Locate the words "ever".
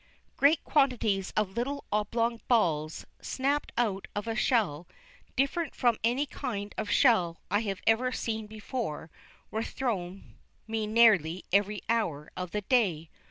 7.85-8.11